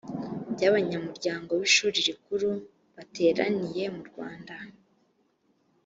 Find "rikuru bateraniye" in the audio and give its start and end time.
2.07-3.83